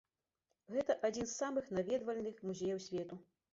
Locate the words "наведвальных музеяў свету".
1.81-3.23